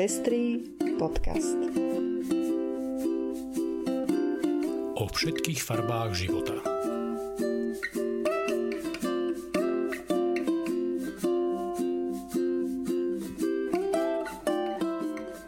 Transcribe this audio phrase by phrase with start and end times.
[0.00, 0.64] Pestrý
[0.96, 1.60] podcast.
[4.96, 6.56] O všetkých farbách života.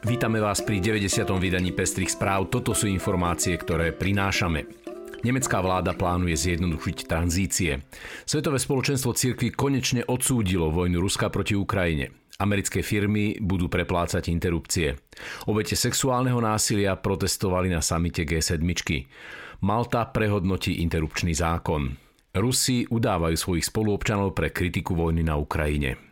[0.05, 1.25] Vítame vás pri 90.
[1.41, 2.53] vydaní Pestrých správ.
[2.53, 4.69] Toto sú informácie, ktoré prinášame.
[5.25, 7.81] Nemecká vláda plánuje zjednodušiť tranzície.
[8.29, 12.22] Svetové spoločenstvo cirkvi konečne odsúdilo vojnu Ruska proti Ukrajine.
[12.43, 14.99] Americké firmy budú preplácať interrupcie.
[15.47, 18.59] Obete sexuálneho násilia protestovali na samite G7.
[19.63, 21.95] Malta prehodnotí interrupčný zákon.
[22.35, 26.12] Rusi udávajú svojich spoluobčanov pre kritiku vojny na Ukrajine.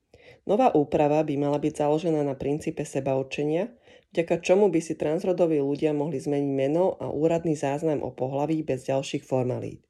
[0.49, 3.69] Nová úprava by mala byť založená na princípe sebaurčenia,
[4.09, 8.89] vďaka čomu by si transrodoví ľudia mohli zmeniť meno a úradný záznam o pohlaví bez
[8.89, 9.85] ďalších formalít.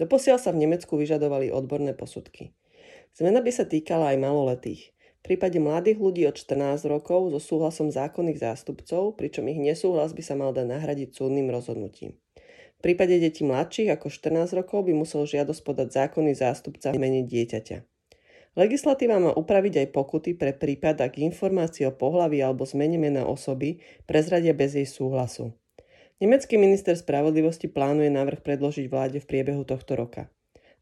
[0.00, 2.56] Doposiaľ sa v Nemecku vyžadovali odborné posudky.
[3.12, 4.96] Zmena by sa týkala aj maloletých.
[5.20, 10.22] V prípade mladých ľudí od 14 rokov so súhlasom zákonných zástupcov, pričom ich nesúhlas by
[10.24, 12.16] sa mal dať nahradiť súdnym rozhodnutím.
[12.80, 17.20] V prípade detí mladších ako 14 rokov by musel žiadosť podať zákonný zástupca v mene
[17.28, 17.89] dieťaťa.
[18.58, 23.78] Legislatíva má upraviť aj pokuty pre prípad, ak informácie o pohlaví alebo zmene mena osoby
[24.10, 25.54] prezradia bez jej súhlasu.
[26.18, 30.28] Nemecký minister spravodlivosti plánuje návrh predložiť vláde v priebehu tohto roka.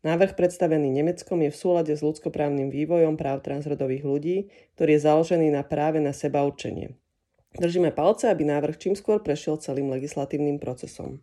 [0.00, 4.36] Návrh predstavený Nemeckom je v súlade s ľudskoprávnym vývojom práv transrodových ľudí,
[4.78, 6.94] ktorý je založený na práve na seba určenie.
[7.58, 11.18] Držíme palce, aby návrh čím skôr prešiel celým legislatívnym procesom.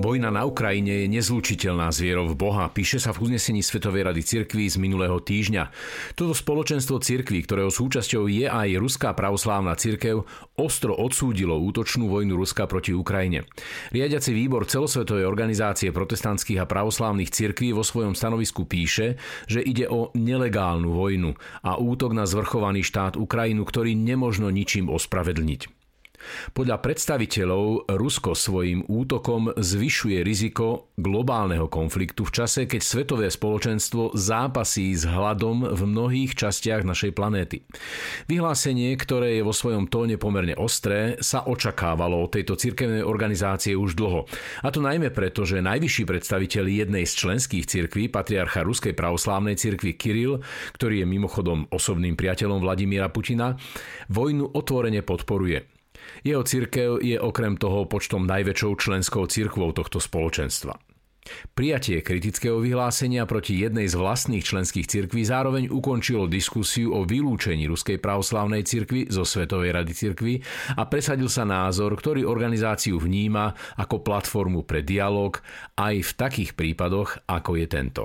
[0.00, 4.24] Vojna na Ukrajine je nezlučiteľná s vierou v Boha, píše sa v uznesení Svetovej rady
[4.24, 5.68] cirkví z minulého týždňa.
[6.16, 10.24] Toto spoločenstvo cirkví, ktorého súčasťou je aj Ruská pravoslávna cirkev,
[10.56, 13.44] ostro odsúdilo útočnú vojnu Ruska proti Ukrajine.
[13.92, 19.20] Riadiaci výbor celosvetovej organizácie protestantských a pravoslávnych cirkví vo svojom stanovisku píše,
[19.52, 25.79] že ide o nelegálnu vojnu a útok na zvrchovaný štát Ukrajinu, ktorý nemožno ničím ospravedlniť.
[26.52, 34.92] Podľa predstaviteľov Rusko svojim útokom zvyšuje riziko globálneho konfliktu v čase, keď svetové spoločenstvo zápasí
[34.92, 37.64] s hladom v mnohých častiach našej planéty.
[38.28, 43.96] Vyhlásenie, ktoré je vo svojom tóne pomerne ostré, sa očakávalo od tejto cirkevnej organizácie už
[43.96, 44.28] dlho.
[44.60, 49.96] A to najmä preto, že najvyšší predstaviteľ jednej z členských cirkví, patriarcha Ruskej pravoslávnej cirkvi
[49.96, 50.44] Kiril,
[50.76, 53.56] ktorý je mimochodom osobným priateľom Vladimíra Putina,
[54.12, 55.79] vojnu otvorene podporuje.
[56.26, 60.76] Jeho cirkev je okrem toho počtom najväčšou členskou cirkvou tohto spoločenstva.
[61.52, 68.00] Prijatie kritického vyhlásenia proti jednej z vlastných členských cirkví zároveň ukončilo diskusiu o vylúčení Ruskej
[68.00, 70.34] pravoslavnej cirkvi zo Svetovej rady cirkvi
[70.80, 75.36] a presadil sa názor, ktorý organizáciu vníma ako platformu pre dialog
[75.76, 78.02] aj v takých prípadoch, ako je tento.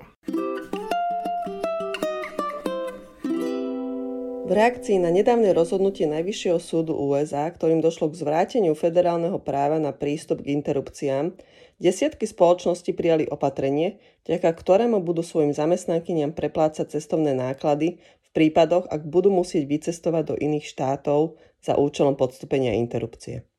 [4.45, 9.89] V reakcii na nedávne rozhodnutie Najvyššieho súdu USA, ktorým došlo k zvráteniu federálneho práva na
[9.89, 11.33] prístup k interrupciám,
[11.81, 19.09] desiatky spoločností prijali opatrenie, vďaka ktorému budú svojim zamestnankyniam preplácať cestovné náklady v prípadoch, ak
[19.09, 23.49] budú musieť vycestovať do iných štátov za účelom podstúpenia interrupcie.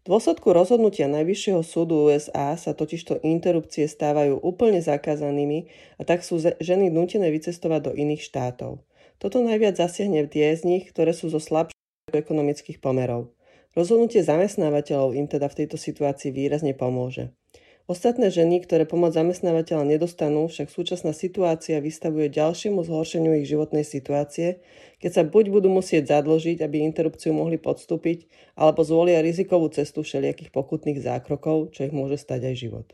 [0.00, 5.68] V dôsledku rozhodnutia Najvyššieho súdu USA sa totižto interrupcie stávajú úplne zakázanými
[6.00, 8.80] a tak sú ženy nutené vycestovať do iných štátov.
[9.20, 13.36] Toto najviac zasiahne tie z nich, ktoré sú zo slabších ekonomických pomerov.
[13.76, 17.36] Rozhodnutie zamestnávateľov im teda v tejto situácii výrazne pomôže.
[17.84, 24.64] Ostatné ženy, ktoré pomoc zamestnávateľa nedostanú, však súčasná situácia vystavuje ďalšiemu zhoršeniu ich životnej situácie,
[25.02, 28.24] keď sa buď budú musieť zadložiť, aby interrupciu mohli podstúpiť,
[28.56, 32.88] alebo zvolia rizikovú cestu všelijakých pokutných zákrokov, čo ich môže stať aj život.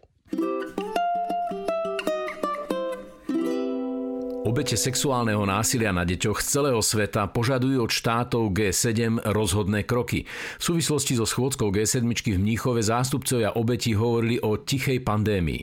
[4.56, 10.24] Obete sexuálneho násilia na deťoch z celého sveta požadujú od štátov G7 rozhodné kroky.
[10.56, 15.60] V súvislosti so schôdzkou G7 v Mníchove zástupcovia obeti hovorili o tichej pandémii.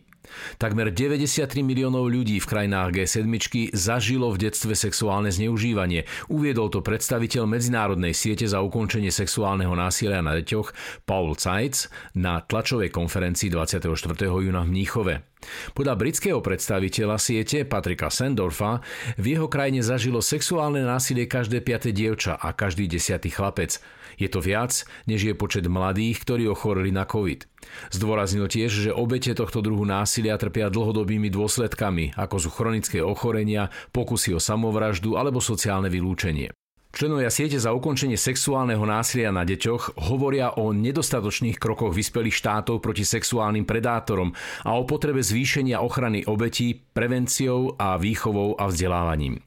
[0.62, 3.26] Takmer 93 miliónov ľudí v krajinách G7
[3.74, 6.06] zažilo v detstve sexuálne zneužívanie.
[6.30, 10.70] Uviedol to predstaviteľ Medzinárodnej siete za ukončenie sexuálneho násilia na deťoch
[11.10, 13.90] Paul Zeitz na tlačovej konferencii 24.
[14.30, 15.33] júna v Mníchove.
[15.78, 18.84] Podľa britského predstaviteľa siete Patrika Sandorfa
[19.20, 23.80] v jeho krajine zažilo sexuálne násilie každé piate dievča a každý desiatý chlapec.
[24.18, 27.50] Je to viac, než je počet mladých, ktorí ochoreli na COVID.
[27.90, 34.38] Zdôraznil tiež, že obete tohto druhu násilia trpia dlhodobými dôsledkami, ako sú chronické ochorenia, pokusy
[34.38, 36.54] o samovraždu alebo sociálne vylúčenie.
[36.94, 43.02] Členovia siete za ukončenie sexuálneho násilia na deťoch hovoria o nedostatočných krokoch vyspelých štátov proti
[43.02, 44.30] sexuálnym predátorom
[44.62, 49.42] a o potrebe zvýšenia ochrany obetí prevenciou a výchovou a vzdelávaním.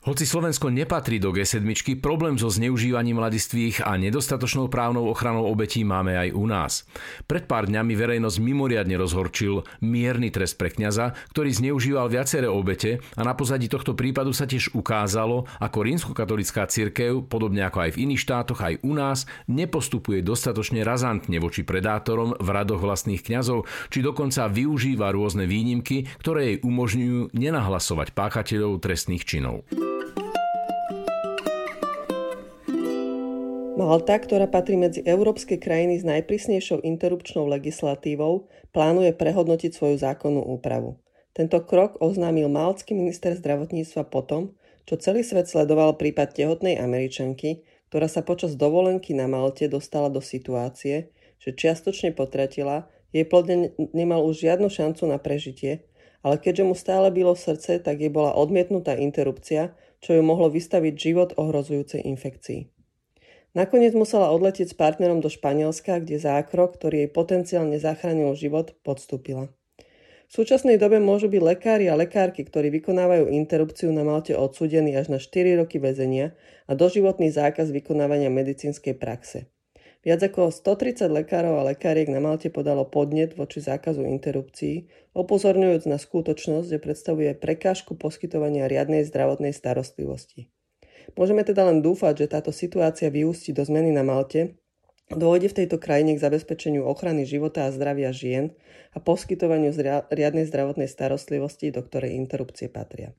[0.00, 1.60] Hoci Slovensko nepatrí do G7,
[2.00, 6.88] problém so zneužívaním mladistvých a nedostatočnou právnou ochranou obetí máme aj u nás.
[7.28, 13.28] Pred pár dňami verejnosť mimoriadne rozhorčil mierny trest pre kňaza, ktorý zneužíval viaceré obete a
[13.28, 18.24] na pozadí tohto prípadu sa tiež ukázalo, ako rímskokatolická cirkev, podobne ako aj v iných
[18.24, 24.48] štátoch, aj u nás, nepostupuje dostatočne razantne voči predátorom v radoch vlastných kňazov, či dokonca
[24.48, 29.68] využíva rôzne výnimky, ktoré jej umožňujú nenahlasovať páchateľov trestných činov.
[33.80, 38.44] Malta, ktorá patrí medzi európske krajiny s najprísnejšou interrupčnou legislatívou,
[38.76, 41.00] plánuje prehodnotiť svoju zákonnú úpravu.
[41.32, 44.52] Tento krok oznámil maltský minister zdravotníctva potom,
[44.84, 50.20] čo celý svet sledoval prípad tehotnej Američanky, ktorá sa počas dovolenky na Malte dostala do
[50.20, 51.08] situácie,
[51.40, 52.84] že čiastočne potratila,
[53.16, 53.48] jej plod
[53.96, 55.88] nemal už žiadnu šancu na prežitie,
[56.20, 59.72] ale keďže mu stále bylo srdce, tak jej bola odmietnutá interrupcia,
[60.04, 62.79] čo ju mohlo vystaviť život ohrozujúcej infekcii.
[63.50, 69.50] Nakoniec musela odletieť s partnerom do Španielska, kde zákrok, ktorý jej potenciálne zachránil život, podstúpila.
[70.30, 75.10] V súčasnej dobe môžu byť lekári a lekárky, ktorí vykonávajú interrupciu na Malte odsúdení až
[75.10, 76.38] na 4 roky väzenia
[76.70, 79.50] a doživotný zákaz vykonávania medicínskej praxe.
[80.06, 84.86] Viac ako 130 lekárov a lekáriek na Malte podalo podnet voči zákazu interrupcií,
[85.18, 90.46] upozorňujúc na skutočnosť, že predstavuje prekážku poskytovania riadnej zdravotnej starostlivosti.
[91.18, 94.60] Môžeme teda len dúfať, že táto situácia vyústi do zmeny na Malte,
[95.10, 98.54] dôjde v tejto krajine k zabezpečeniu ochrany života a zdravia žien
[98.94, 99.74] a poskytovaniu
[100.10, 103.10] riadnej zdravotnej starostlivosti, do ktorej interrupcie patria.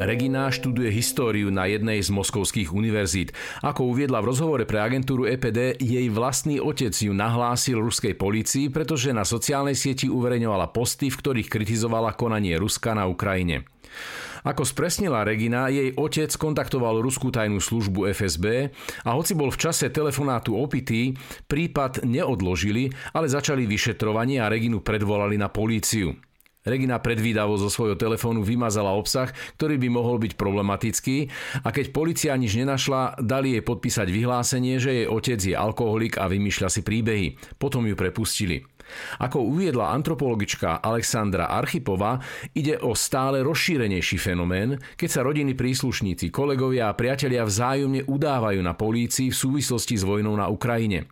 [0.00, 3.36] Regina študuje históriu na jednej z moskovských univerzít.
[3.60, 9.12] Ako uviedla v rozhovore pre agentúru EPD, jej vlastný otec ju nahlásil ruskej policii, pretože
[9.12, 13.68] na sociálnej sieti uverejňovala posty, v ktorých kritizovala konanie Ruska na Ukrajine.
[14.40, 18.72] Ako spresnila Regina, jej otec kontaktoval ruskú tajnú službu FSB
[19.04, 21.12] a hoci bol v čase telefonátu opitý,
[21.44, 26.16] prípad neodložili, ale začali vyšetrovanie a Reginu predvolali na políciu.
[26.60, 31.32] Regina predvídavo zo svojho telefónu vymazala obsah, ktorý by mohol byť problematický
[31.64, 36.28] a keď policia nič nenašla, dali jej podpísať vyhlásenie, že jej otec je alkoholik a
[36.28, 37.40] vymýšľa si príbehy.
[37.56, 38.60] Potom ju prepustili.
[39.22, 42.20] Ako uviedla antropologička Alexandra Archipová,
[42.54, 48.74] ide o stále rozšírenejší fenomén, keď sa rodiny príslušníci, kolegovia a priatelia vzájomne udávajú na
[48.74, 51.10] polícii v súvislosti s vojnou na Ukrajine.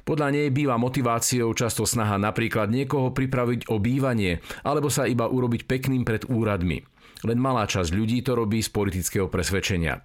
[0.00, 5.68] Podľa nej býva motiváciou často snaha napríklad niekoho pripraviť o bývanie alebo sa iba urobiť
[5.68, 6.80] pekným pred úradmi.
[7.20, 10.00] Len malá časť ľudí to robí z politického presvedčenia.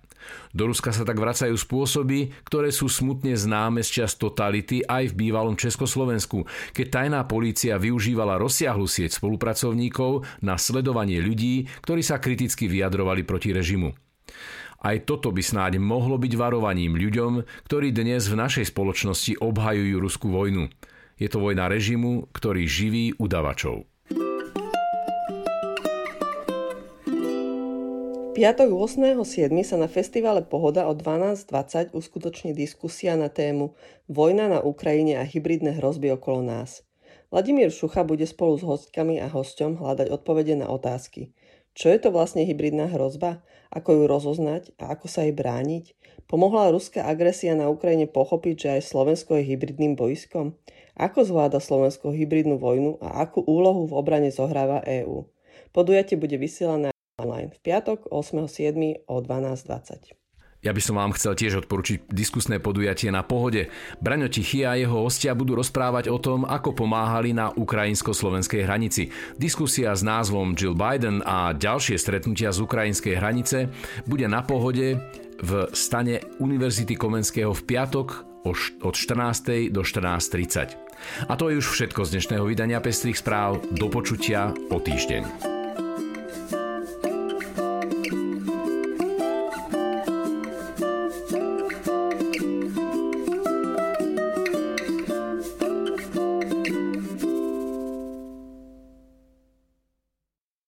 [0.56, 5.28] Do Ruska sa tak vracajú spôsoby, ktoré sú smutne známe z čas totality aj v
[5.28, 12.72] bývalom Československu, keď tajná polícia využívala rozsiahlu sieť spolupracovníkov na sledovanie ľudí, ktorí sa kriticky
[12.72, 13.92] vyjadrovali proti režimu.
[14.86, 20.30] Aj toto by snáď mohlo byť varovaním ľuďom, ktorí dnes v našej spoločnosti obhajujú ruskú
[20.30, 20.70] vojnu.
[21.18, 23.88] Je to vojna režimu, ktorý živí udavačov.
[28.36, 29.48] Piatok 8.7.
[29.64, 33.72] sa na festivale Pohoda o 12.20 uskutoční diskusia na tému
[34.12, 36.84] Vojna na Ukrajine a hybridné hrozby okolo nás.
[37.32, 41.32] Vladimír Šucha bude spolu s hostkami a hosťom hľadať odpovede na otázky.
[41.80, 43.40] Čo je to vlastne hybridná hrozba?
[43.72, 45.96] Ako ju rozoznať a ako sa jej brániť?
[46.28, 50.60] Pomohla ruská agresia na Ukrajine pochopiť, že aj Slovensko je hybridným bojskom?
[51.00, 55.24] Ako zvláda Slovensko hybridnú vojnu a akú úlohu v obrane zohráva EÚ?
[55.72, 59.08] Podujatie bude vysielané online v piatok 8.7.
[59.08, 60.16] o 12.20.
[60.66, 63.70] Ja by som vám chcel tiež odporučiť diskusné podujatie na pohode.
[64.02, 69.14] Braňo Tichy a jeho hostia budú rozprávať o tom, ako pomáhali na ukrajinsko-slovenskej hranici.
[69.38, 73.70] Diskusia s názvom Jill Biden a ďalšie stretnutia z ukrajinskej hranice
[74.10, 74.98] bude na pohode
[75.38, 78.08] v stane Univerzity Komenského v piatok
[78.82, 79.70] od 14.
[79.70, 81.30] do 14.30.
[81.30, 83.62] A to je už všetko z dnešného vydania Pestrých správ.
[83.70, 85.55] Do počutia o týždeň.